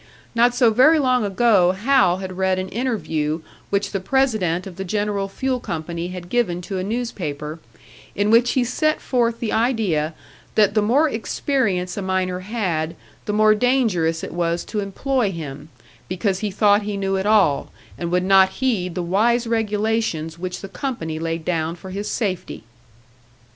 [0.33, 4.83] Not so very long ago Hal had read an interview which the president of the
[4.83, 7.59] General Fuel Company had given to a newspaper,
[8.15, 10.15] in which he set forth the idea
[10.55, 12.95] that the more experience a miner had
[13.25, 15.69] the more dangerous it was to employ him,
[16.09, 20.61] because he thought he knew it all, and would not heed the wise regulations which
[20.61, 22.63] the company laid down for his safety!